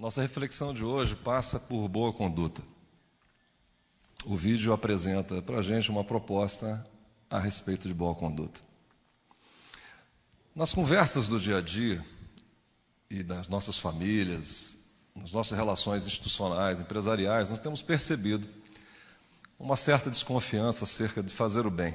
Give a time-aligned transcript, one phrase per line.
[0.00, 2.62] Nossa reflexão de hoje passa por boa conduta.
[4.24, 6.86] O vídeo apresenta para a gente uma proposta
[7.28, 8.58] a respeito de boa conduta.
[10.56, 12.02] Nas conversas do dia a dia
[13.10, 14.78] e das nossas famílias,
[15.14, 18.48] nas nossas relações institucionais, empresariais, nós temos percebido
[19.58, 21.94] uma certa desconfiança acerca de fazer o bem.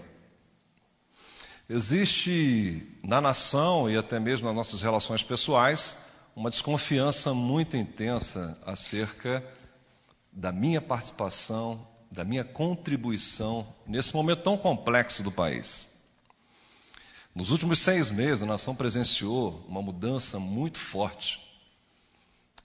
[1.68, 6.06] Existe na nação e até mesmo nas nossas relações pessoais
[6.36, 9.44] uma desconfiança muito intensa acerca
[10.32, 15.96] da minha participação, da minha contribuição nesse momento tão complexo do país.
[17.34, 21.40] Nos últimos seis meses, a nação presenciou uma mudança muito forte,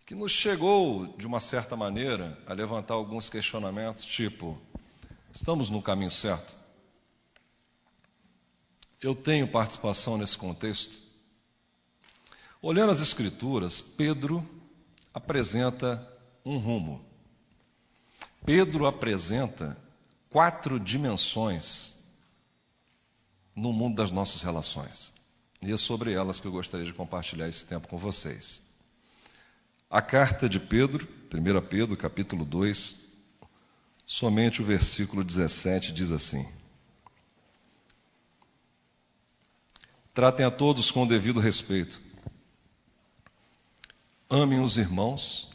[0.06, 4.60] que nos chegou, de uma certa maneira, a levantar alguns questionamentos, tipo:
[5.32, 6.60] estamos no caminho certo?
[9.00, 11.09] eu tenho participação nesse contexto?
[12.62, 14.46] Olhando as Escrituras, Pedro
[15.14, 16.06] apresenta
[16.44, 17.02] um rumo.
[18.44, 19.78] Pedro apresenta
[20.28, 22.04] quatro dimensões
[23.56, 25.10] no mundo das nossas relações.
[25.62, 28.62] E é sobre elas que eu gostaria de compartilhar esse tempo com vocês.
[29.88, 33.08] A carta de Pedro, 1 Pedro, capítulo 2,
[34.04, 36.46] somente o versículo 17 diz assim:
[40.12, 42.09] Tratem a todos com o devido respeito.
[44.32, 45.48] Amem os irmãos,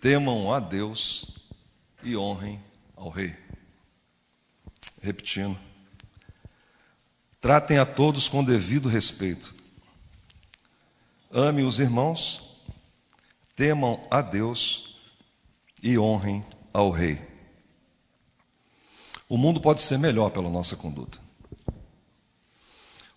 [0.00, 1.26] temam a Deus
[2.02, 2.60] e honrem
[2.96, 3.36] ao Rei.
[5.00, 5.56] Repetindo.
[7.40, 9.54] Tratem a todos com devido respeito.
[11.30, 12.42] Amem os irmãos,
[13.54, 14.98] temam a Deus
[15.80, 17.24] e honrem ao Rei.
[19.28, 21.27] O mundo pode ser melhor pela nossa conduta.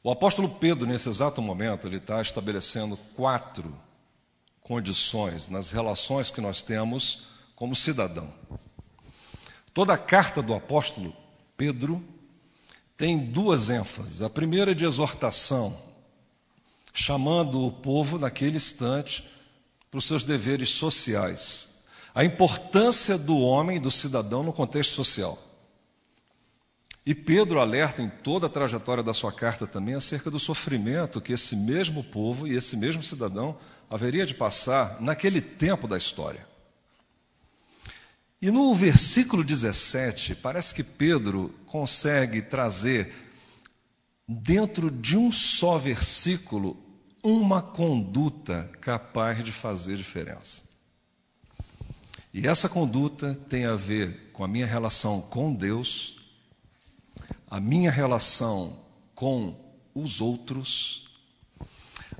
[0.03, 3.71] O apóstolo Pedro, nesse exato momento, ele está estabelecendo quatro
[4.61, 8.33] condições nas relações que nós temos como cidadão.
[9.73, 11.15] Toda a carta do apóstolo
[11.55, 12.03] Pedro
[12.97, 14.23] tem duas ênfases.
[14.23, 15.79] A primeira é de exortação,
[16.91, 19.23] chamando o povo naquele instante
[19.91, 21.83] para os seus deveres sociais.
[22.13, 25.37] A importância do homem, do cidadão, no contexto social.
[27.03, 31.33] E Pedro alerta em toda a trajetória da sua carta também acerca do sofrimento que
[31.33, 33.57] esse mesmo povo e esse mesmo cidadão
[33.89, 36.47] haveria de passar naquele tempo da história.
[38.39, 43.13] E no versículo 17, parece que Pedro consegue trazer,
[44.27, 46.77] dentro de um só versículo,
[47.23, 50.63] uma conduta capaz de fazer diferença.
[52.33, 56.20] E essa conduta tem a ver com a minha relação com Deus
[57.51, 58.79] a minha relação
[59.13, 59.53] com
[59.93, 61.03] os outros,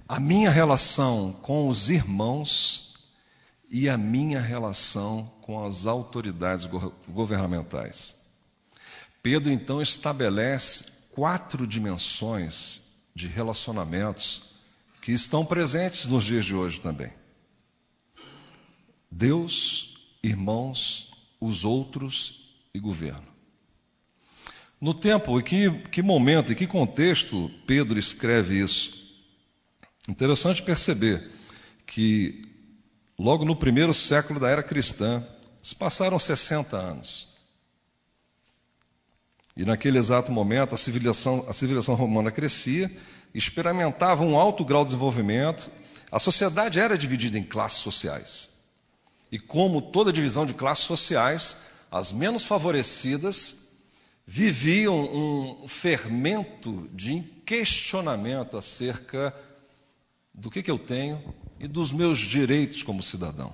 [0.05, 2.93] a minha relação com os irmãos
[3.69, 6.67] e a minha relação com as autoridades
[7.07, 8.21] governamentais.
[9.23, 12.81] Pedro então estabelece quatro dimensões
[13.15, 14.51] de relacionamentos
[15.01, 17.13] que estão presentes nos dias de hoje também.
[19.09, 23.30] Deus, irmãos, os outros e governo.
[24.81, 28.99] No tempo, em que, que momento, em que contexto Pedro escreve isso?
[30.09, 31.29] Interessante perceber
[31.85, 32.41] que
[33.17, 35.23] logo no primeiro século da era cristã,
[35.61, 37.27] se passaram 60 anos.
[39.55, 42.89] E naquele exato momento a civilização, a civilização romana crescia,
[43.35, 45.69] experimentava um alto grau de desenvolvimento,
[46.11, 48.49] a sociedade era dividida em classes sociais.
[49.31, 51.57] E como toda divisão de classes sociais,
[51.91, 53.70] as menos favorecidas
[54.25, 59.35] viviam um fermento de questionamento acerca
[60.33, 63.53] do que, que eu tenho e dos meus direitos como cidadão.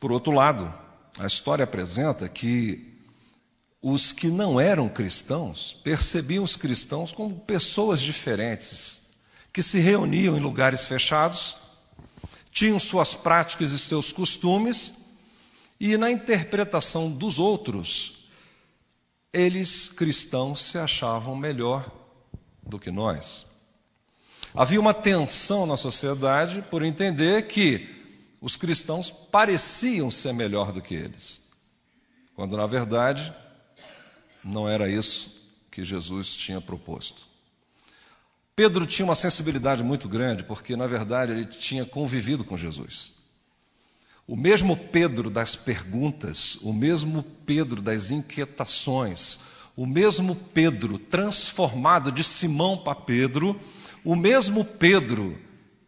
[0.00, 0.72] Por outro lado,
[1.18, 2.98] a história apresenta que
[3.80, 9.02] os que não eram cristãos percebiam os cristãos como pessoas diferentes,
[9.52, 11.56] que se reuniam em lugares fechados,
[12.50, 15.02] tinham suas práticas e seus costumes,
[15.78, 18.21] e na interpretação dos outros
[19.32, 21.90] eles, cristãos, se achavam melhor
[22.62, 23.46] do que nós.
[24.54, 27.88] Havia uma tensão na sociedade por entender que
[28.40, 31.50] os cristãos pareciam ser melhor do que eles,
[32.34, 33.32] quando na verdade
[34.44, 35.40] não era isso
[35.70, 37.26] que Jesus tinha proposto.
[38.54, 43.21] Pedro tinha uma sensibilidade muito grande, porque na verdade ele tinha convivido com Jesus.
[44.32, 49.40] O mesmo Pedro das perguntas, o mesmo Pedro das inquietações,
[49.76, 53.60] o mesmo Pedro transformado de Simão para Pedro,
[54.02, 55.38] o mesmo Pedro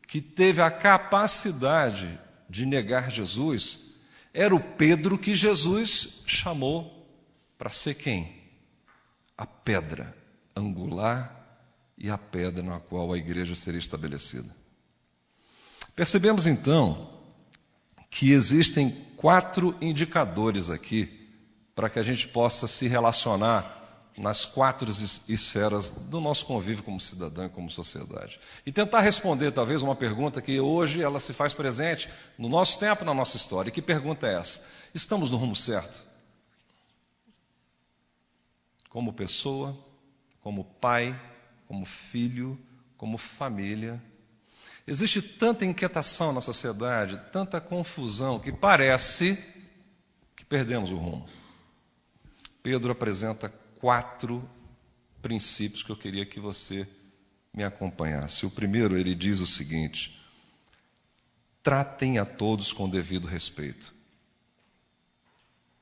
[0.07, 3.95] que teve a capacidade de negar Jesus
[4.35, 7.09] era o Pedro que Jesus chamou
[7.57, 8.43] para ser quem?
[9.39, 10.15] A pedra
[10.55, 11.35] angular
[11.97, 14.55] e a pedra na qual a igreja seria estabelecida.
[15.97, 17.14] Percebemos então
[18.15, 21.29] que existem quatro indicadores aqui
[21.75, 24.89] para que a gente possa se relacionar nas quatro
[25.29, 28.39] esferas do nosso convívio como cidadão e como sociedade.
[28.65, 32.09] E tentar responder, talvez, uma pergunta que hoje ela se faz presente
[32.39, 33.71] no nosso tempo, na nossa história.
[33.71, 34.65] E que pergunta é essa?
[34.95, 36.07] Estamos no rumo certo?
[38.89, 39.77] Como pessoa,
[40.41, 41.21] como pai,
[41.67, 42.57] como filho,
[42.97, 44.01] como família.
[44.87, 49.43] Existe tanta inquietação na sociedade, tanta confusão, que parece
[50.37, 51.29] que perdemos o rumo.
[52.63, 53.49] Pedro apresenta
[53.81, 54.47] quatro
[55.23, 56.87] princípios que eu queria que você
[57.53, 58.45] me acompanhasse.
[58.45, 60.23] O primeiro, ele diz o seguinte:
[61.63, 63.95] tratem a todos com devido respeito.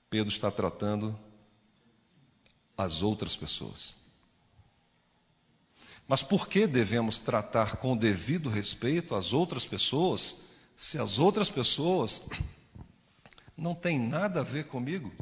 [0.08, 1.19] Pedro está tratando
[2.76, 3.96] as outras pessoas.
[6.06, 12.28] Mas por que devemos tratar com devido respeito as outras pessoas, se as outras pessoas
[13.56, 15.12] não têm nada a ver comigo?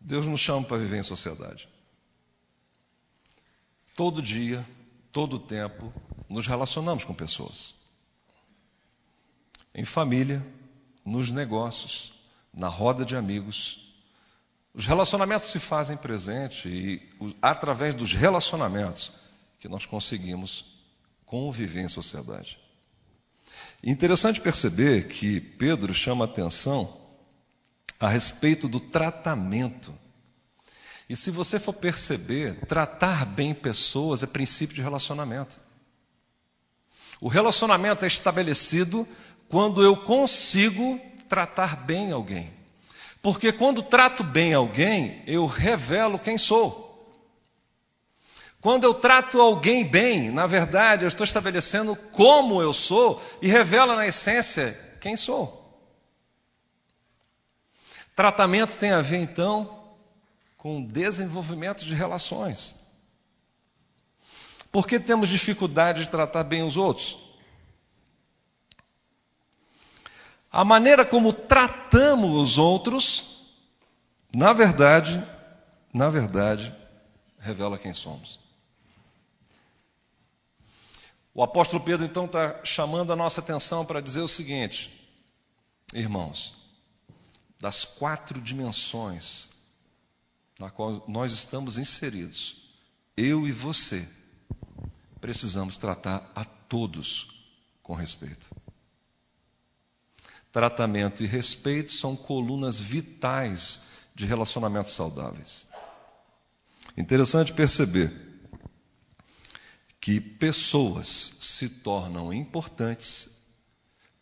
[0.00, 1.66] Deus nos chama para viver em sociedade.
[3.96, 4.66] Todo dia,
[5.10, 5.92] todo tempo,
[6.28, 7.74] nos relacionamos com pessoas.
[9.74, 10.44] Em família,
[11.04, 12.12] nos negócios,
[12.52, 13.83] na roda de amigos.
[14.74, 19.12] Os relacionamentos se fazem presente e através dos relacionamentos
[19.60, 20.82] que nós conseguimos
[21.24, 22.58] conviver em sociedade.
[23.82, 27.00] Interessante perceber que Pedro chama atenção
[28.00, 29.96] a respeito do tratamento.
[31.08, 35.60] E se você for perceber, tratar bem pessoas é princípio de relacionamento.
[37.20, 39.06] O relacionamento é estabelecido
[39.48, 40.98] quando eu consigo
[41.28, 42.63] tratar bem alguém.
[43.24, 47.08] Porque quando trato bem alguém, eu revelo quem sou.
[48.60, 53.96] Quando eu trato alguém bem, na verdade, eu estou estabelecendo como eu sou e revela
[53.96, 55.82] na essência quem sou.
[58.14, 59.94] Tratamento tem a ver, então,
[60.58, 62.86] com desenvolvimento de relações.
[64.70, 67.23] Por que temos dificuldade de tratar bem os outros?
[70.54, 73.44] A maneira como tratamos os outros,
[74.32, 75.20] na verdade,
[75.92, 76.72] na verdade,
[77.40, 78.38] revela quem somos.
[81.34, 85.10] O apóstolo Pedro então está chamando a nossa atenção para dizer o seguinte,
[85.92, 86.54] irmãos,
[87.60, 89.50] das quatro dimensões
[90.60, 92.70] na qual nós estamos inseridos,
[93.16, 94.08] eu e você,
[95.20, 97.44] precisamos tratar a todos
[97.82, 98.63] com respeito.
[100.54, 105.66] Tratamento e respeito são colunas vitais de relacionamentos saudáveis.
[106.96, 108.12] Interessante perceber
[110.00, 111.08] que pessoas
[111.40, 113.44] se tornam importantes,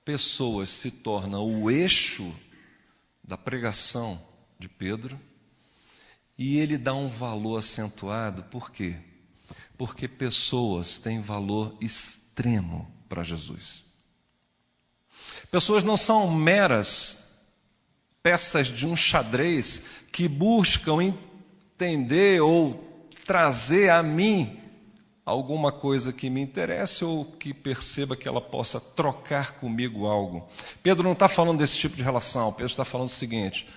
[0.07, 2.35] pessoas se tornam o eixo
[3.23, 4.19] da pregação
[4.59, 5.21] de Pedro,
[6.39, 8.99] e ele dá um valor acentuado, por quê?
[9.77, 13.92] Porque pessoas têm valor extremo para Jesus.
[15.51, 17.41] Pessoas não são meras
[18.23, 24.61] peças de um xadrez que buscam entender ou trazer a mim
[25.25, 30.49] alguma coisa que me interesse ou que perceba que ela possa trocar comigo algo.
[30.83, 33.69] Pedro não está falando desse tipo de relação, Pedro está falando o seguinte: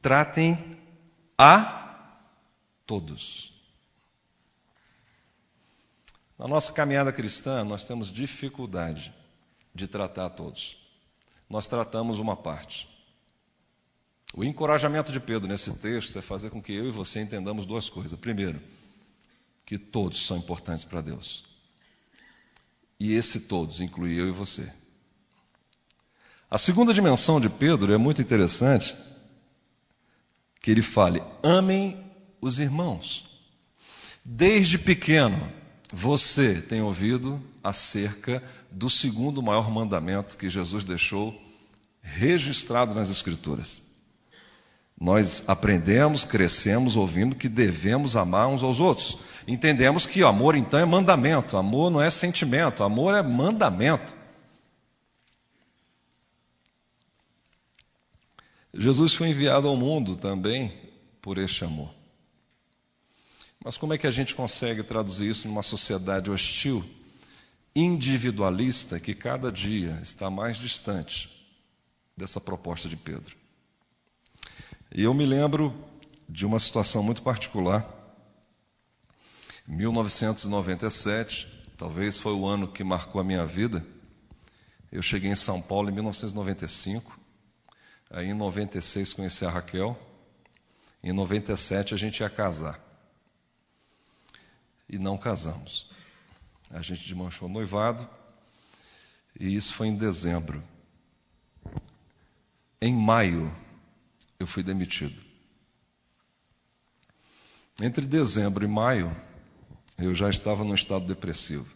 [0.00, 0.78] tratem
[1.38, 2.08] a
[2.86, 3.52] todos.
[6.38, 9.14] Na nossa caminhada cristã, nós temos dificuldade
[9.74, 10.83] de tratar a todos.
[11.48, 12.88] Nós tratamos uma parte.
[14.34, 17.88] O encorajamento de Pedro nesse texto é fazer com que eu e você entendamos duas
[17.88, 18.18] coisas.
[18.18, 18.60] Primeiro,
[19.64, 21.44] que todos são importantes para Deus.
[22.98, 24.72] E esse todos inclui eu e você.
[26.50, 28.96] A segunda dimensão de Pedro é muito interessante,
[30.60, 33.24] que ele fale: amem os irmãos.
[34.24, 35.52] Desde pequeno,
[35.94, 41.40] você tem ouvido acerca do segundo maior mandamento que Jesus deixou
[42.02, 43.80] registrado nas Escrituras.
[45.00, 49.18] Nós aprendemos, crescemos ouvindo que devemos amar uns aos outros.
[49.46, 54.16] Entendemos que o amor então é mandamento, amor não é sentimento, amor é mandamento.
[58.74, 60.72] Jesus foi enviado ao mundo também
[61.22, 62.03] por este amor.
[63.64, 66.84] Mas como é que a gente consegue traduzir isso numa sociedade hostil,
[67.74, 71.48] individualista, que cada dia está mais distante
[72.14, 73.34] dessa proposta de Pedro?
[74.94, 75.74] E eu me lembro
[76.28, 77.90] de uma situação muito particular.
[79.66, 83.82] 1997, talvez foi o ano que marcou a minha vida.
[84.92, 87.18] Eu cheguei em São Paulo em 1995.
[88.10, 89.98] Aí em 96 conheci a Raquel.
[91.02, 92.93] Em 97 a gente ia casar.
[94.88, 95.90] E não casamos.
[96.70, 98.08] A gente desmanchou o noivado.
[99.38, 100.62] E isso foi em dezembro.
[102.80, 103.50] Em maio
[104.38, 105.22] eu fui demitido.
[107.80, 109.14] Entre dezembro e maio,
[109.98, 111.68] eu já estava num estado depressivo.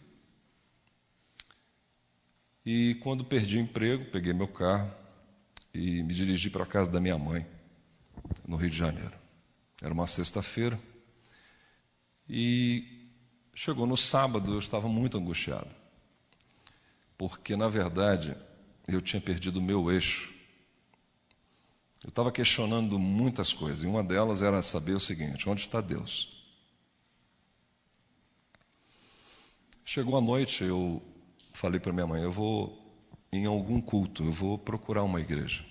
[2.65, 4.93] E quando perdi o emprego, peguei meu carro
[5.73, 7.45] e me dirigi para a casa da minha mãe,
[8.47, 9.13] no Rio de Janeiro.
[9.81, 10.79] Era uma sexta-feira.
[12.29, 12.98] E
[13.59, 15.75] chegou no sábado, eu estava muito angustiado.
[17.17, 18.35] Porque, na verdade,
[18.87, 20.39] eu tinha perdido o meu eixo
[22.03, 26.41] eu estava questionando muitas coisas, e uma delas era saber o seguinte: onde está Deus?
[29.83, 31.01] Chegou a noite, eu
[31.51, 32.77] falei para minha mãe: eu vou
[33.31, 35.65] em algum culto, eu vou procurar uma igreja.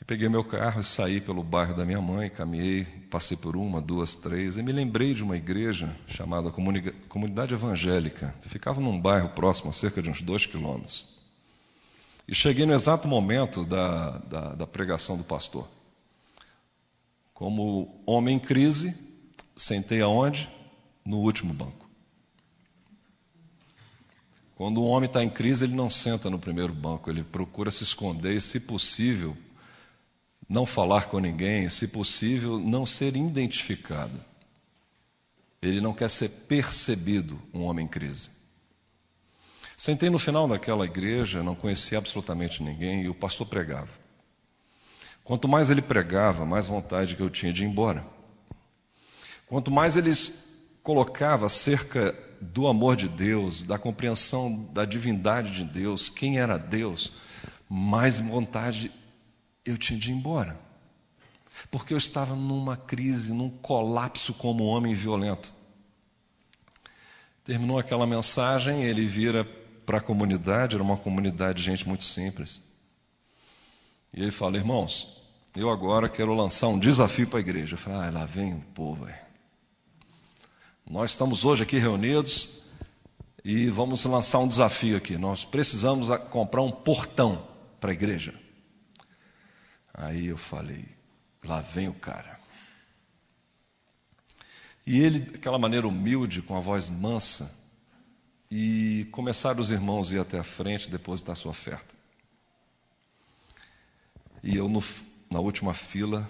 [0.11, 4.13] peguei meu carro e saí pelo bairro da minha mãe, caminhei, passei por uma, duas,
[4.13, 8.35] três, e me lembrei de uma igreja chamada Comunidade Evangélica.
[8.41, 11.07] Ficava num bairro próximo, a cerca de uns dois quilômetros.
[12.27, 15.65] E cheguei no exato momento da, da, da pregação do pastor.
[17.33, 18.93] Como homem em crise,
[19.55, 20.49] sentei aonde?
[21.05, 21.89] No último banco.
[24.55, 27.83] Quando um homem está em crise, ele não senta no primeiro banco, ele procura se
[27.83, 29.37] esconder e, se possível,
[30.51, 34.21] não falar com ninguém, se possível, não ser identificado.
[35.61, 38.29] Ele não quer ser percebido, um homem em crise.
[39.77, 43.87] Sentei no final daquela igreja, não conhecia absolutamente ninguém, e o pastor pregava.
[45.23, 48.05] Quanto mais ele pregava, mais vontade que eu tinha de ir embora.
[49.47, 50.11] Quanto mais ele
[50.83, 57.13] colocava acerca do amor de Deus, da compreensão da divindade de Deus, quem era Deus,
[57.69, 58.91] mais vontade
[59.65, 60.59] eu tinha de ir embora.
[61.69, 65.53] Porque eu estava numa crise, num colapso como homem violento.
[67.43, 69.43] Terminou aquela mensagem, ele vira
[69.85, 72.63] para a comunidade, era uma comunidade de gente muito simples.
[74.13, 75.21] E ele fala, irmãos,
[75.55, 77.73] eu agora quero lançar um desafio para a igreja.
[77.73, 79.05] Eu falei, ah, lá vem o povo.
[79.05, 79.19] Véio.
[80.89, 82.63] Nós estamos hoje aqui reunidos
[83.43, 85.17] e vamos lançar um desafio aqui.
[85.17, 87.47] Nós precisamos comprar um portão
[87.79, 88.33] para a igreja.
[89.93, 90.85] Aí eu falei,
[91.43, 92.39] lá vem o cara.
[94.85, 97.55] E ele, daquela maneira humilde, com a voz mansa,
[98.49, 101.95] e começaram os irmãos a ir até a frente depositar sua oferta.
[104.43, 104.83] E eu, no,
[105.29, 106.27] na última fila,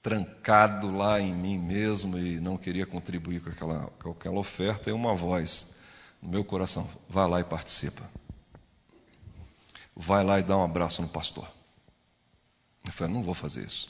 [0.00, 4.92] trancado lá em mim mesmo e não queria contribuir com aquela, com aquela oferta, e
[4.92, 5.76] uma voz
[6.22, 8.02] no meu coração: vai lá e participa.
[9.96, 11.48] Vai lá e dá um abraço no pastor.
[12.84, 13.88] Eu falei: não vou fazer isso.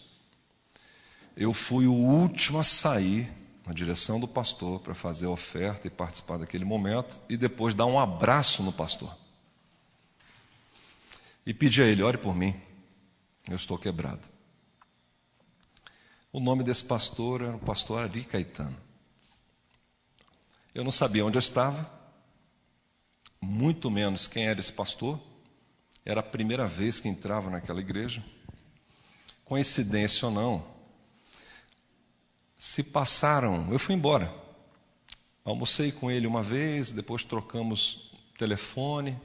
[1.37, 3.33] Eu fui o último a sair
[3.67, 7.87] na direção do pastor para fazer a oferta e participar daquele momento e depois dar
[7.87, 9.15] um abraço no pastor.
[11.45, 12.55] E pedir a ele: ore por mim,
[13.49, 14.29] eu estou quebrado.
[16.33, 18.77] O nome desse pastor era o pastor Ari Caetano.
[20.75, 21.89] Eu não sabia onde eu estava,
[23.41, 25.21] muito menos quem era esse pastor.
[26.05, 28.23] Era a primeira vez que entrava naquela igreja.
[29.45, 30.75] Coincidência ou não,
[32.57, 34.33] se passaram, eu fui embora.
[35.45, 39.21] Almocei com ele uma vez, depois trocamos telefone,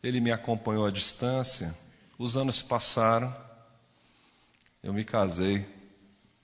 [0.00, 1.76] ele me acompanhou à distância.
[2.16, 3.34] Os anos se passaram,
[4.80, 5.66] eu me casei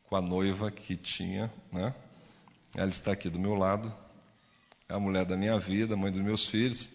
[0.09, 1.95] com a noiva que tinha, né?
[2.77, 3.95] Ela está aqui do meu lado,
[4.89, 6.91] é a mulher da minha vida, mãe dos meus filhos.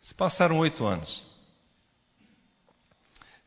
[0.00, 1.29] Se passaram oito anos.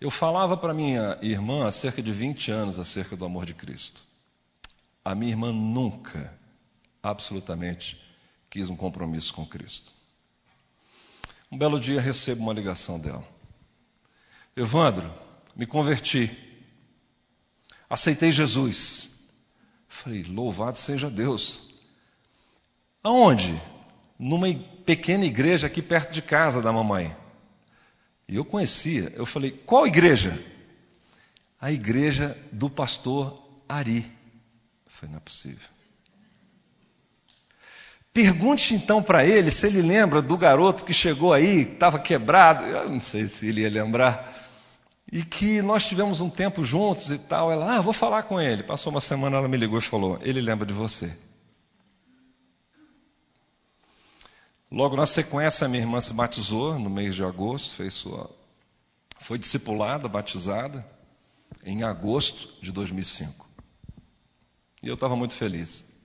[0.04, 4.04] Eu falava para minha irmã há cerca de 20 anos acerca do amor de Cristo.
[5.02, 6.38] A minha irmã nunca,
[7.02, 7.98] absolutamente,
[8.50, 9.94] quis um compromisso com Cristo.
[11.50, 13.24] Um belo dia recebo uma ligação dela.
[14.58, 15.10] Evandro,
[15.56, 16.30] me converti.
[17.90, 19.30] Aceitei Jesus.
[19.88, 21.76] Falei, louvado seja Deus.
[23.02, 23.58] Aonde?
[24.20, 24.54] Numa
[24.86, 27.23] pequena igreja aqui perto de casa da mamãe.
[28.28, 29.12] E eu conhecia.
[29.16, 30.38] Eu falei, qual igreja?
[31.60, 34.12] A igreja do pastor Ari.
[34.86, 35.68] falei, não é possível.
[38.14, 42.90] Pergunte então para ele se ele lembra do garoto que chegou aí, estava quebrado, eu
[42.90, 44.32] não sei se ele ia lembrar,
[45.12, 47.52] e que nós tivemos um tempo juntos e tal.
[47.52, 48.62] Ela, ah, vou falar com ele.
[48.62, 51.12] Passou uma semana, ela me ligou e falou: ele lembra de você.
[54.74, 58.36] Logo na sequência, a minha irmã se batizou no mês de agosto, fez sua,
[59.20, 60.84] foi discipulada, batizada,
[61.64, 63.48] em agosto de 2005.
[64.82, 65.96] E eu estava muito feliz.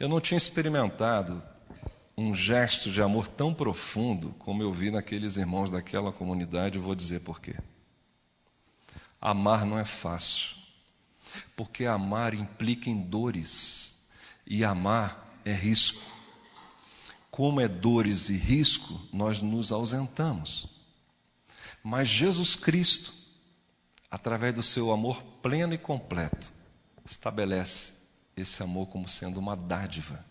[0.00, 1.44] Eu não tinha experimentado
[2.16, 6.94] um gesto de amor tão profundo como eu vi naqueles irmãos daquela comunidade, eu vou
[6.94, 7.56] dizer por quê.
[9.20, 10.56] Amar não é fácil,
[11.54, 14.08] porque amar implica em dores,
[14.46, 16.15] e amar é risco.
[17.36, 20.68] Como é dores e risco, nós nos ausentamos.
[21.84, 23.12] Mas Jesus Cristo,
[24.10, 26.50] através do seu amor pleno e completo,
[27.04, 27.92] estabelece
[28.34, 30.24] esse amor como sendo uma dádiva.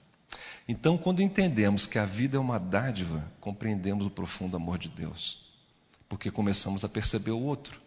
[0.67, 5.53] Então, quando entendemos que a vida é uma dádiva, compreendemos o profundo amor de Deus,
[6.09, 7.79] porque começamos a perceber o outro.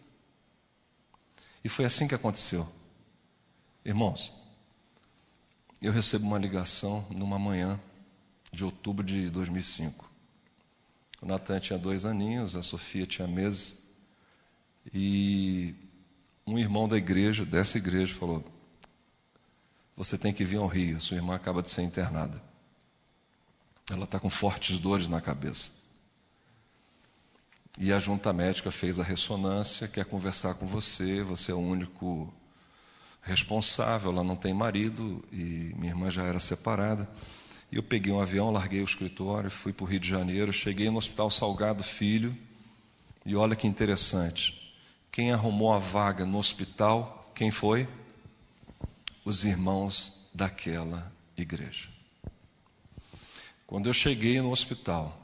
[1.65, 2.65] E foi assim que aconteceu.
[3.85, 4.33] Irmãos,
[5.83, 7.81] eu recebo uma ligação numa manhã
[8.53, 10.09] de outubro de 2005.
[11.21, 13.89] O Natan tinha dois aninhos, a Sofia tinha meses,
[14.93, 15.75] e
[16.47, 18.45] um irmão da igreja, dessa igreja, falou:
[19.97, 22.41] você tem que vir ao Rio, sua irmã acaba de ser internada.
[23.91, 25.73] Ela está com fortes dores na cabeça.
[27.81, 32.33] E a junta médica fez a ressonância, quer conversar com você, você é o único
[33.23, 37.09] responsável, ela não tem marido e minha irmã já era separada.
[37.71, 40.91] E eu peguei um avião, larguei o escritório, fui para o Rio de Janeiro, cheguei
[40.91, 42.37] no Hospital Salgado Filho,
[43.27, 44.73] e olha que interessante.
[45.13, 47.87] Quem arrumou a vaga no hospital, quem foi?
[49.29, 51.87] os irmãos daquela igreja.
[53.67, 55.15] Quando eu cheguei no hospital,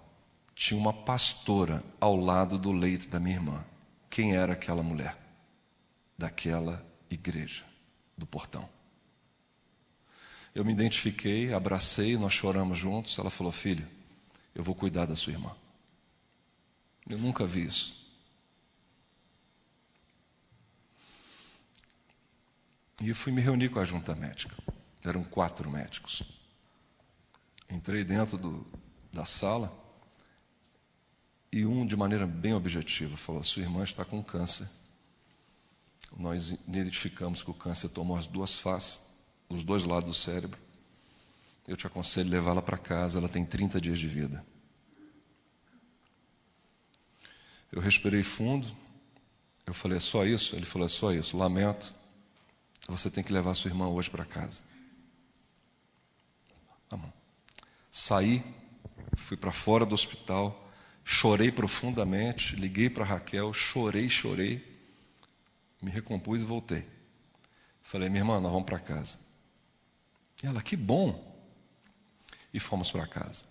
[0.55, 3.64] tinha uma pastora ao lado do leito da minha irmã.
[4.11, 5.16] Quem era aquela mulher?
[6.18, 7.64] Daquela igreja,
[8.14, 8.68] do portão.
[10.55, 13.19] Eu me identifiquei, abracei, nós choramos juntos.
[13.19, 13.87] Ela falou: Filho,
[14.55, 15.55] eu vou cuidar da sua irmã.
[17.09, 18.05] Eu nunca vi isso.
[23.03, 24.55] E eu fui me reunir com a junta médica.
[25.03, 26.23] Eram quatro médicos.
[27.69, 28.67] Entrei dentro do,
[29.12, 29.77] da sala
[31.51, 34.69] e um, de maneira bem objetiva, falou: Sua irmã está com câncer.
[36.17, 39.13] Nós identificamos que o câncer tomou as duas faces,
[39.55, 40.59] os dois lados do cérebro.
[41.67, 44.45] Eu te aconselho levá-la para casa, ela tem 30 dias de vida.
[47.73, 48.71] Eu respirei fundo,
[49.67, 50.55] eu falei: É só isso?
[50.55, 51.95] Ele falou: É só isso, lamento
[52.87, 54.62] você tem que levar sua irmã hoje para casa.
[56.88, 57.12] Tá bom.
[57.90, 58.45] Saí,
[59.17, 60.71] fui para fora do hospital,
[61.03, 64.62] chorei profundamente, liguei para Raquel, chorei, chorei,
[65.81, 66.87] me recompus e voltei.
[67.81, 69.19] Falei, minha irmã, nós vamos para casa.
[70.44, 71.33] Ela, que bom.
[72.52, 73.44] E fomos para casa.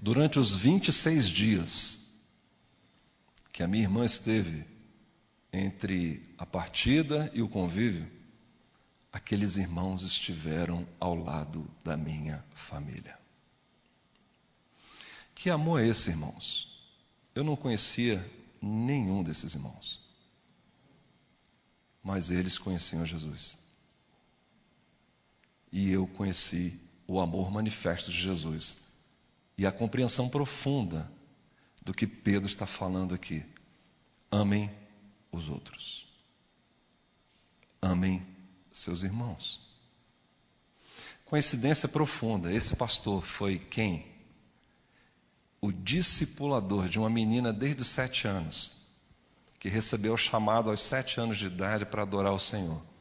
[0.00, 2.12] Durante os 26 dias
[3.52, 4.66] que a minha irmã esteve
[5.52, 8.10] entre a partida e o convívio,
[9.12, 13.16] aqueles irmãos estiveram ao lado da minha família.
[15.36, 16.84] Que amor é esse, irmãos?
[17.32, 18.18] Eu não conhecia
[18.60, 20.02] nenhum desses irmãos,
[22.02, 23.65] mas eles conheciam Jesus.
[25.76, 28.78] E eu conheci o amor manifesto de Jesus
[29.58, 31.12] e a compreensão profunda
[31.84, 33.44] do que Pedro está falando aqui.
[34.30, 34.70] Amem
[35.30, 36.08] os outros.
[37.82, 38.26] Amem
[38.72, 39.60] seus irmãos.
[41.26, 44.06] Coincidência profunda, esse pastor foi quem?
[45.60, 48.86] O discipulador de uma menina desde os sete anos,
[49.58, 52.95] que recebeu o chamado aos sete anos de idade para adorar o Senhor.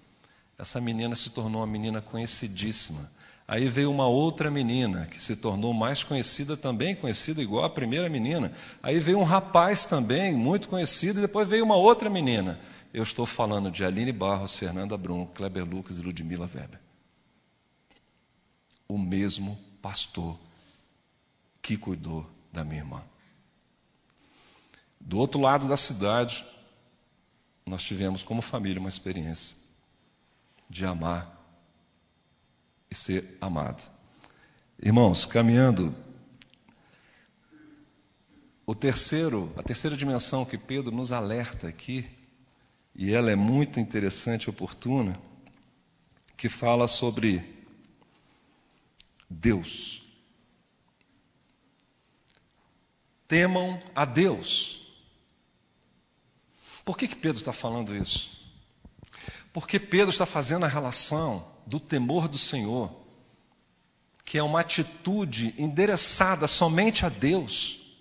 [0.58, 3.10] Essa menina se tornou uma menina conhecidíssima
[3.48, 8.10] Aí veio uma outra menina, que se tornou mais conhecida também, conhecida igual a primeira
[8.10, 8.52] menina.
[8.82, 12.60] Aí veio um rapaz também, muito conhecido, e depois veio uma outra menina.
[12.92, 16.80] Eu estou falando de Aline Barros, Fernanda Brum, Kleber Lucas e Ludmila Weber.
[18.88, 20.40] O mesmo pastor
[21.62, 23.04] que cuidou da minha irmã.
[25.00, 26.44] Do outro lado da cidade,
[27.64, 29.65] nós tivemos como família uma experiência
[30.70, 31.36] de amar
[32.90, 33.90] e ser amado.
[34.82, 35.96] Irmãos, caminhando,
[38.66, 42.10] o terceiro, a terceira dimensão que Pedro nos alerta aqui,
[42.96, 45.20] e ela é muito interessante e oportuna,
[46.36, 47.44] que fala sobre
[49.30, 50.04] Deus.
[53.28, 54.86] Temam a Deus.
[56.84, 58.45] Por que, que Pedro está falando isso?
[59.56, 62.92] Porque Pedro está fazendo a relação do temor do Senhor,
[64.26, 67.96] que é uma atitude endereçada somente a Deus.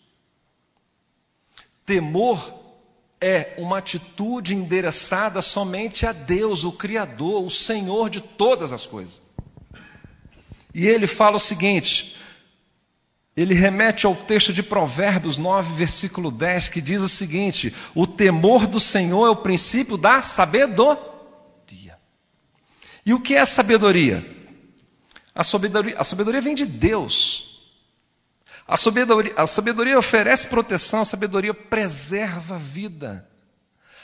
[1.86, 2.52] Temor
[3.20, 9.22] é uma atitude endereçada somente a Deus, o Criador, o Senhor de todas as coisas.
[10.74, 12.18] E ele fala o seguinte:
[13.36, 18.66] ele remete ao texto de Provérbios 9, versículo 10, que diz o seguinte: O temor
[18.66, 21.13] do Senhor é o princípio da sabedoria.
[23.04, 24.24] E o que é sabedoria?
[25.34, 27.72] A sabedoria, a sabedoria vem de Deus.
[28.66, 33.28] A sabedoria, a sabedoria oferece proteção, a sabedoria preserva a vida.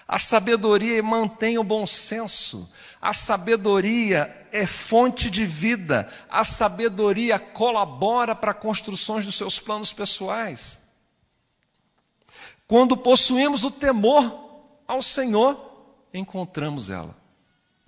[0.07, 2.69] A sabedoria mantém o bom senso.
[3.01, 6.13] A sabedoria é fonte de vida.
[6.29, 10.81] A sabedoria colabora para construções dos seus planos pessoais.
[12.67, 14.51] Quando possuímos o temor
[14.87, 15.59] ao Senhor,
[16.13, 17.17] encontramos ela,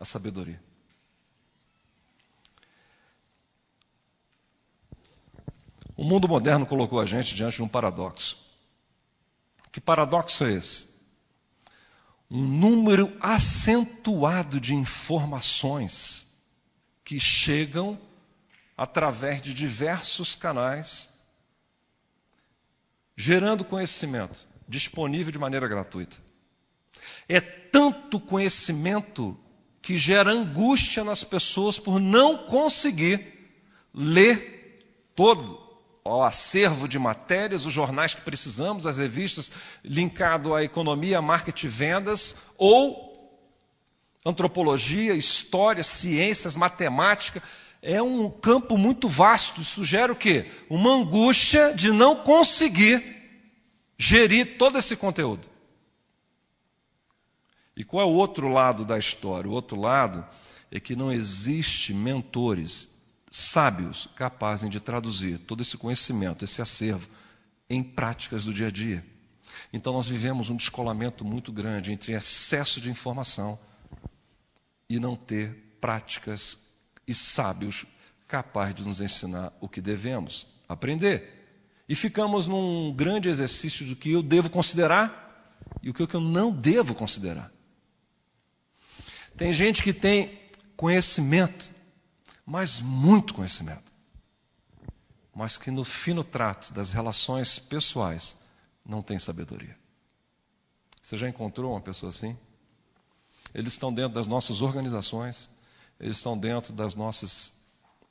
[0.03, 0.61] a sabedoria.
[5.97, 8.37] O mundo moderno colocou a gente diante de um paradoxo.
[9.71, 11.01] Que paradoxo é esse?
[12.29, 16.43] Um número acentuado de informações
[17.05, 17.97] que chegam
[18.77, 21.11] através de diversos canais,
[23.17, 26.17] gerando conhecimento disponível de maneira gratuita.
[27.29, 29.39] É tanto conhecimento
[29.83, 33.21] que gera angústia nas pessoas por não conseguir
[33.93, 34.81] ler
[35.15, 35.61] todo
[36.05, 39.51] ao acervo de matérias, os jornais que precisamos, as revistas
[39.85, 43.13] linkado à economia, marketing vendas, ou
[44.25, 47.43] antropologia, história, ciências, matemática.
[47.81, 49.61] É um campo muito vasto.
[49.61, 50.47] Isso gera o quê?
[50.71, 53.03] Uma angústia de não conseguir
[53.99, 55.52] gerir todo esse conteúdo.
[57.77, 59.49] E qual é o outro lado da história?
[59.49, 60.27] O outro lado
[60.71, 62.91] é que não existe mentores
[63.31, 67.09] sábios capazes de traduzir todo esse conhecimento, esse acervo,
[67.69, 69.05] em práticas do dia a dia.
[69.73, 73.59] Então nós vivemos um descolamento muito grande entre excesso de informação
[74.89, 76.73] e não ter práticas
[77.07, 77.87] e sábios
[78.29, 81.41] capazes de nos ensinar o que devemos aprender.
[81.89, 85.23] E ficamos num grande exercício do que eu devo considerar
[85.83, 87.51] e o que eu não devo considerar.
[89.37, 90.39] Tem gente que tem
[90.77, 91.73] conhecimento
[92.45, 93.93] mas muito conhecimento.
[95.35, 98.37] Mas que no fino trato das relações pessoais
[98.85, 99.77] não tem sabedoria.
[101.01, 102.37] Você já encontrou uma pessoa assim?
[103.55, 105.49] Eles estão dentro das nossas organizações,
[105.99, 107.53] eles estão dentro das nossas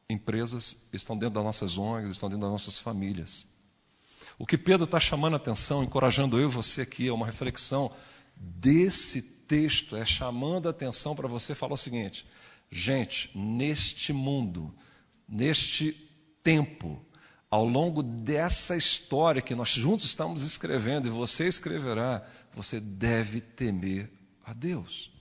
[0.10, 3.46] empresas, estão dentro das nossas ONGs, estão dentro das nossas famílias.
[4.38, 7.92] O que Pedro está chamando a atenção, encorajando eu e você aqui, é uma reflexão
[8.36, 12.26] desse texto, é chamando a atenção para você falar o seguinte:
[12.72, 14.74] Gente, neste mundo,
[15.28, 15.92] neste
[16.42, 17.06] tempo,
[17.50, 24.10] ao longo dessa história que nós juntos estamos escrevendo e você escreverá, você deve temer
[24.46, 25.12] a Deus.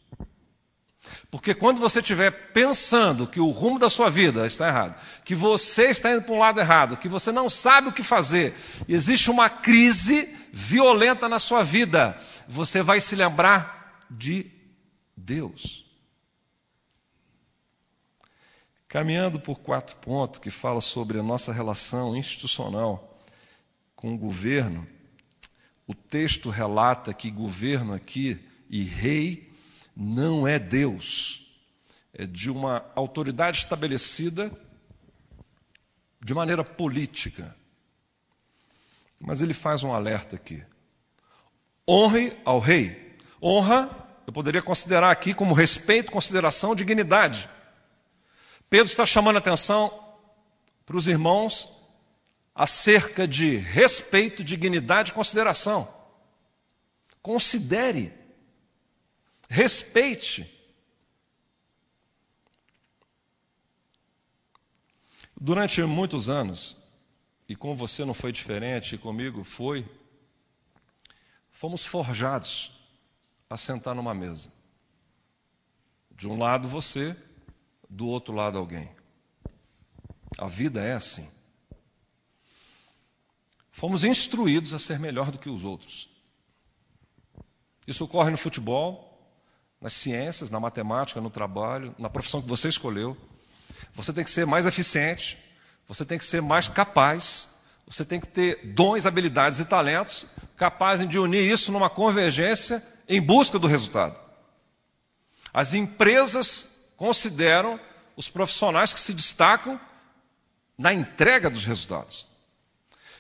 [1.29, 5.87] Porque quando você estiver pensando que o rumo da sua vida está errado, que você
[5.87, 8.55] está indo para um lado errado, que você não sabe o que fazer,
[8.89, 12.17] existe uma crise violenta na sua vida,
[12.47, 13.80] você vai se lembrar
[14.11, 14.51] de
[15.17, 15.87] Deus.
[18.89, 23.21] Caminhando por quatro pontos que fala sobre a nossa relação institucional
[23.95, 24.87] com o governo,
[25.87, 29.53] o texto relata que governo aqui e rei
[29.95, 31.61] não é Deus,
[32.13, 34.51] é de uma autoridade estabelecida
[36.21, 37.55] de maneira política.
[39.19, 40.65] Mas ele faz um alerta aqui.
[41.89, 43.10] Honre ao rei.
[43.43, 43.89] Honra,
[44.27, 47.49] eu poderia considerar aqui como respeito, consideração, dignidade.
[48.69, 49.91] Pedro está chamando a atenção
[50.85, 51.69] para os irmãos
[52.55, 55.93] acerca de respeito, dignidade e consideração.
[57.23, 58.13] Considere,
[59.49, 60.59] respeite.
[65.41, 66.77] Durante muitos anos,
[67.49, 69.89] e com você não foi diferente, e comigo foi,
[71.51, 72.80] fomos forjados
[73.51, 74.49] a sentar numa mesa.
[76.13, 77.17] De um lado você,
[77.89, 78.89] do outro lado alguém.
[80.39, 81.29] A vida é assim.
[83.73, 86.09] Fomos instruídos a ser melhor do que os outros.
[87.87, 89.19] Isso ocorre no futebol,
[89.81, 93.17] nas ciências, na matemática, no trabalho, na profissão que você escolheu.
[93.95, 95.37] Você tem que ser mais eficiente,
[95.89, 101.09] você tem que ser mais capaz, você tem que ter dons, habilidades e talentos capazes
[101.09, 102.81] de unir isso numa convergência
[103.11, 104.19] em busca do resultado.
[105.53, 107.79] As empresas consideram
[108.17, 109.81] os profissionais que se destacam
[110.79, 112.29] na entrega dos resultados.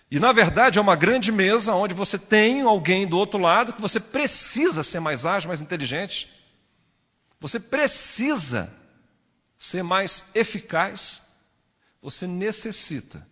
[0.08, 3.80] E, na verdade, é uma grande mesa onde você tem alguém do outro lado que
[3.80, 6.30] você precisa ser mais ágil, mais inteligente.
[7.40, 8.72] Você precisa
[9.58, 11.36] ser mais eficaz.
[12.00, 13.26] Você necessita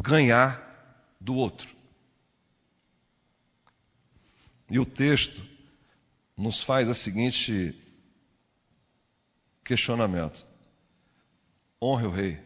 [0.00, 1.68] ganhar do outro.
[4.70, 5.51] E o texto
[6.36, 7.74] nos faz a seguinte
[9.64, 10.46] questionamento:
[11.80, 12.40] honre o rei,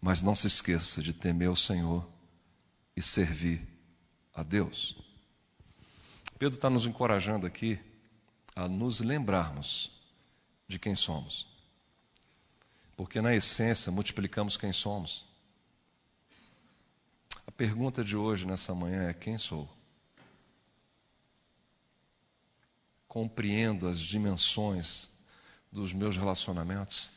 [0.00, 2.08] mas não se esqueça de temer o Senhor
[2.96, 3.66] e servir
[4.34, 4.96] a Deus.
[6.38, 7.78] Pedro está nos encorajando aqui
[8.54, 9.90] a nos lembrarmos
[10.68, 11.46] de quem somos.
[12.96, 15.26] Porque, na essência, multiplicamos quem somos.
[17.46, 19.75] A pergunta de hoje, nessa manhã, é: quem sou?
[23.08, 25.10] Compreendo as dimensões
[25.70, 27.10] dos meus relacionamentos?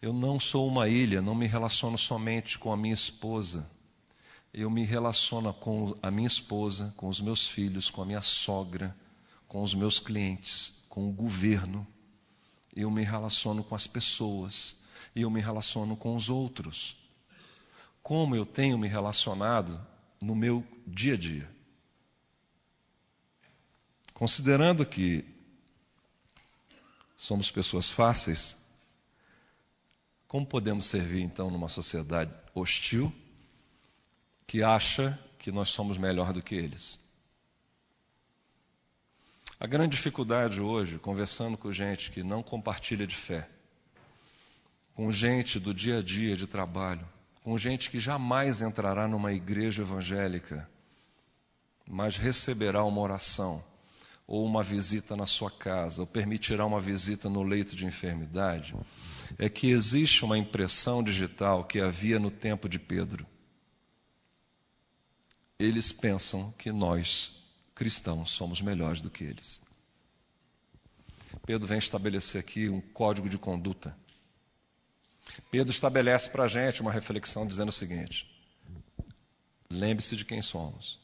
[0.00, 3.68] Eu não sou uma ilha, não me relaciono somente com a minha esposa.
[4.52, 8.96] Eu me relaciono com a minha esposa, com os meus filhos, com a minha sogra,
[9.48, 11.86] com os meus clientes, com o governo.
[12.74, 16.96] Eu me relaciono com as pessoas eu me relaciono com os outros.
[18.02, 19.80] Como eu tenho me relacionado
[20.20, 21.55] no meu dia a dia?
[24.16, 25.22] Considerando que
[27.18, 28.56] somos pessoas fáceis,
[30.26, 33.12] como podemos servir então numa sociedade hostil
[34.46, 36.98] que acha que nós somos melhor do que eles?
[39.60, 43.46] A grande dificuldade hoje, conversando com gente que não compartilha de fé,
[44.94, 47.06] com gente do dia a dia de trabalho,
[47.44, 50.66] com gente que jamais entrará numa igreja evangélica,
[51.86, 53.62] mas receberá uma oração
[54.26, 58.74] ou uma visita na sua casa, ou permitirá uma visita no leito de enfermidade,
[59.38, 63.26] é que existe uma impressão digital que havia no tempo de Pedro.
[65.58, 67.36] Eles pensam que nós
[67.74, 69.60] cristãos somos melhores do que eles.
[71.44, 73.96] Pedro vem estabelecer aqui um código de conduta.
[75.50, 78.28] Pedro estabelece para a gente uma reflexão dizendo o seguinte:
[79.70, 80.98] lembre-se de quem somos.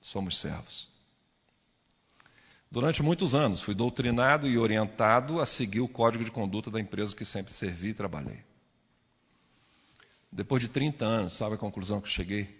[0.00, 0.95] Somos servos.
[2.76, 7.16] Durante muitos anos fui doutrinado e orientado a seguir o código de conduta da empresa
[7.16, 8.44] que sempre servi e trabalhei.
[10.30, 12.54] Depois de 30 anos, sabe a conclusão que cheguei?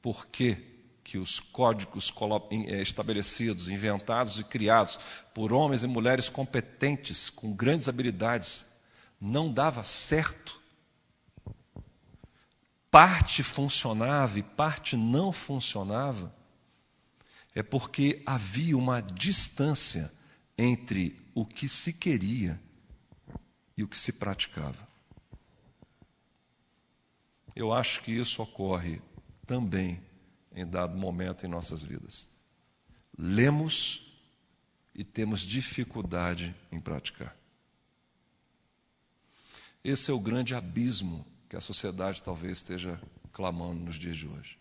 [0.00, 0.56] Por quê?
[1.02, 2.14] que os códigos
[2.68, 5.00] eh, estabelecidos, inventados e criados
[5.34, 8.64] por homens e mulheres competentes, com grandes habilidades,
[9.20, 10.60] não dava certo.
[12.88, 16.32] Parte funcionava e parte não funcionava.
[17.54, 20.10] É porque havia uma distância
[20.56, 22.60] entre o que se queria
[23.76, 24.88] e o que se praticava.
[27.54, 29.00] Eu acho que isso ocorre
[29.46, 30.00] também
[30.52, 32.28] em dado momento em nossas vidas.
[33.18, 34.12] Lemos
[34.94, 37.36] e temos dificuldade em praticar.
[39.82, 43.00] Esse é o grande abismo que a sociedade talvez esteja
[43.32, 44.58] clamando nos dias de hoje.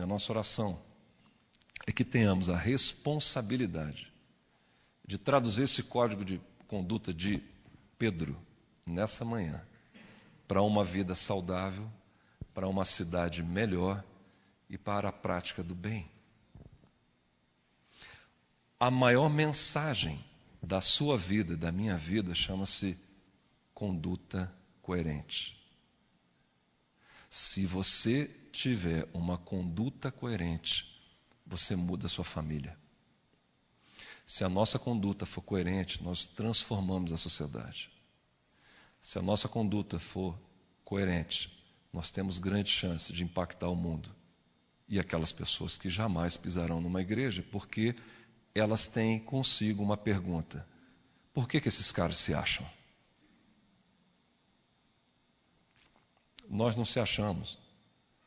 [0.00, 0.80] A nossa oração
[1.86, 4.12] é que tenhamos a responsabilidade
[5.06, 7.42] de traduzir esse código de conduta de
[7.98, 8.40] Pedro
[8.86, 9.62] nessa manhã
[10.46, 11.90] para uma vida saudável
[12.54, 14.04] para uma cidade melhor
[14.68, 16.08] e para a prática do bem.
[18.78, 20.22] A maior mensagem
[20.62, 22.98] da sua vida, da minha vida, chama-se
[23.72, 25.61] conduta coerente.
[27.34, 31.02] Se você tiver uma conduta coerente,
[31.46, 32.78] você muda a sua família.
[34.26, 37.90] Se a nossa conduta for coerente, nós transformamos a sociedade.
[39.00, 40.38] Se a nossa conduta for
[40.84, 41.50] coerente,
[41.90, 44.14] nós temos grande chance de impactar o mundo
[44.86, 47.96] e aquelas pessoas que jamais pisarão numa igreja, porque
[48.54, 50.68] elas têm consigo uma pergunta:
[51.32, 52.70] por que, que esses caras se acham?
[56.52, 57.58] Nós não se achamos,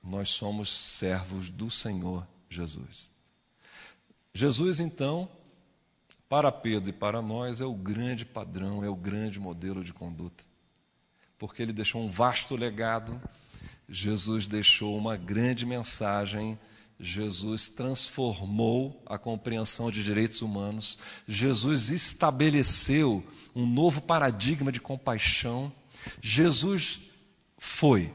[0.04, 3.10] nós somos servos do Senhor Jesus.
[4.34, 5.30] Jesus, então,
[6.28, 10.44] para Pedro e para nós, é o grande padrão, é o grande modelo de conduta,
[11.38, 13.22] porque ele deixou um vasto legado
[13.88, 16.58] Jesus deixou uma grande mensagem
[17.00, 25.72] Jesus transformou a compreensão de direitos humanos, Jesus estabeleceu um novo paradigma de compaixão.
[26.22, 27.02] Jesus
[27.58, 28.14] foi.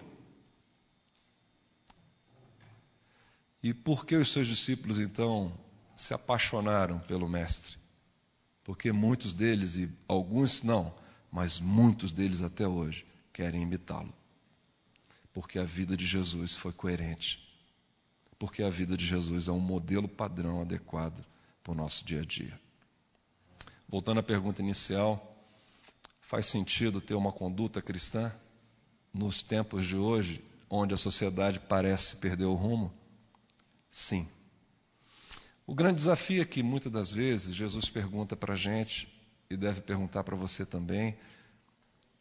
[3.62, 5.52] E por que os seus discípulos então
[5.94, 7.76] se apaixonaram pelo Mestre?
[8.64, 10.94] Porque muitos deles, e alguns não,
[11.30, 14.14] mas muitos deles até hoje, querem imitá-lo.
[15.32, 17.50] Porque a vida de Jesus foi coerente
[18.40, 21.22] porque a vida de Jesus é um modelo padrão adequado
[21.62, 22.58] para o nosso dia a dia.
[23.86, 25.36] Voltando à pergunta inicial,
[26.22, 28.32] faz sentido ter uma conduta cristã
[29.12, 32.92] nos tempos de hoje, onde a sociedade parece perder o rumo?
[33.90, 34.28] Sim.
[35.66, 39.08] O grande desafio é que muitas das vezes Jesus pergunta para a gente,
[39.50, 41.18] e deve perguntar para você também: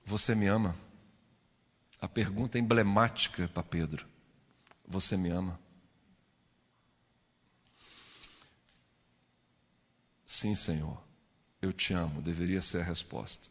[0.04, 0.75] Você me ama?
[2.02, 4.08] A pergunta emblemática para Pedro:
[4.88, 5.60] Você me ama?
[10.25, 11.02] Sim, Senhor,
[11.62, 13.49] eu te amo, deveria ser a resposta.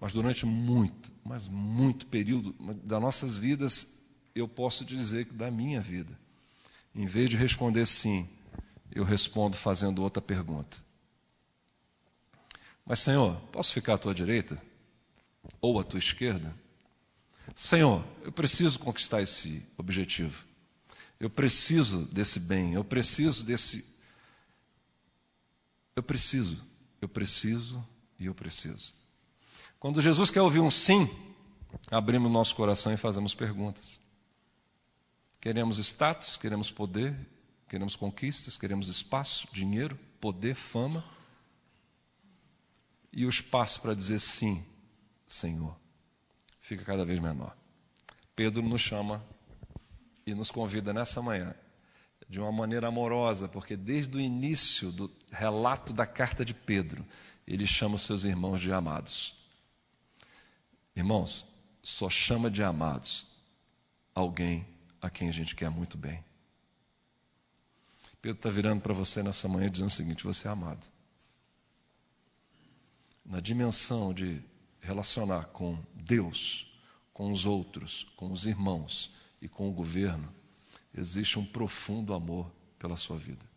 [0.00, 3.98] Mas durante muito, mas muito período das nossas vidas,
[4.34, 6.18] eu posso dizer que da minha vida,
[6.94, 8.26] em vez de responder sim,
[8.90, 10.78] eu respondo fazendo outra pergunta.
[12.84, 14.60] Mas, Senhor, posso ficar à tua direita?
[15.60, 16.52] Ou à tua esquerda?
[17.54, 20.44] Senhor, eu preciso conquistar esse objetivo.
[21.18, 24.00] Eu preciso desse bem, eu preciso desse
[25.94, 26.56] eu preciso,
[27.02, 27.86] eu preciso
[28.18, 28.94] e eu preciso.
[29.80, 31.08] Quando Jesus quer ouvir um sim,
[31.90, 33.98] abrimos nosso coração e fazemos perguntas.
[35.40, 37.16] Queremos status, queremos poder,
[37.66, 41.02] queremos conquistas, queremos espaço, dinheiro, poder, fama.
[43.10, 44.62] E o espaço para dizer sim,
[45.26, 45.74] Senhor,
[46.60, 47.56] fica cada vez menor.
[48.36, 49.24] Pedro nos chama
[50.26, 51.54] e nos convida nessa manhã
[52.28, 57.02] de uma maneira amorosa, porque desde o início do relato da carta de Pedro,
[57.46, 59.39] ele chama os seus irmãos de amados.
[61.00, 61.46] Irmãos,
[61.82, 63.26] só chama de amados
[64.14, 64.66] alguém
[65.00, 66.22] a quem a gente quer muito bem.
[68.20, 70.86] Pedro está virando para você nessa manhã dizendo o seguinte: você é amado.
[73.24, 74.44] Na dimensão de
[74.78, 76.70] relacionar com Deus,
[77.14, 79.10] com os outros, com os irmãos
[79.40, 80.30] e com o governo,
[80.92, 83.48] existe um profundo amor pela sua vida.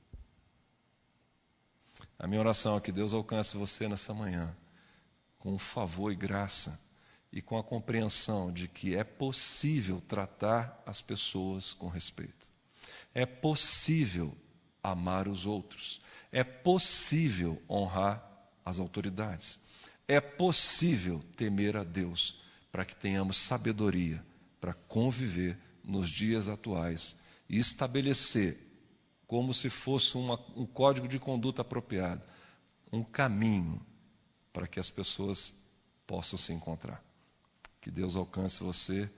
[2.18, 4.56] A minha oração é que Deus alcance você nessa manhã
[5.38, 6.80] com favor e graça
[7.34, 12.52] e com a compreensão de que é possível tratar as pessoas com respeito.
[13.12, 14.38] É possível
[14.84, 16.00] amar os outros.
[16.32, 18.24] É possível honrar
[18.63, 19.60] as autoridades.
[20.08, 22.39] É possível temer a Deus
[22.72, 24.24] para que tenhamos sabedoria
[24.62, 27.15] para conviver nos dias atuais
[27.50, 28.58] e estabelecer,
[29.26, 32.22] como se fosse uma, um código de conduta apropriado,
[32.91, 33.84] um caminho
[34.52, 35.54] para que as pessoas
[36.06, 37.04] possam se encontrar.
[37.84, 39.10] Que Deus alcance você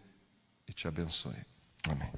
[0.68, 1.38] e te abençoe.
[1.88, 2.12] Amém.